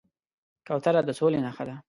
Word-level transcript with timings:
کوتره 0.67 1.01
د 1.07 1.09
سولې 1.19 1.39
نښه 1.45 1.63
ده. 1.69 1.75